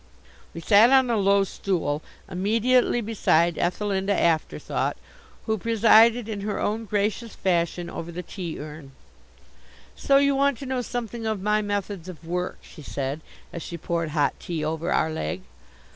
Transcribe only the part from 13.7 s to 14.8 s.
poured hot tea